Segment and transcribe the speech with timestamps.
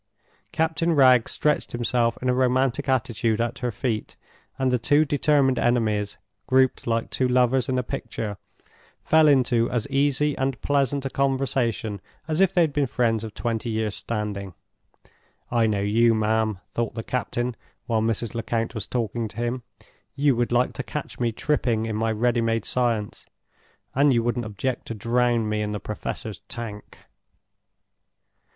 [0.51, 4.15] Captain Wragge stretched himself in a romantic attitude at her feet,
[4.57, 8.37] and the two determined enemies (grouped like two lovers in a picture)
[9.03, 13.35] fell into as easy and pleasant a conversation as if they had been friends of
[13.35, 14.55] twenty years' standing.
[15.51, 17.55] "I know you, ma'am!" thought the captain,
[17.85, 18.33] while Mrs.
[18.33, 19.61] Lecount was talking to him.
[20.15, 23.27] "You would like to catch me tripping in my ready made science,
[23.93, 26.97] and you wouldn't object to drown me in the Professor's Tank!"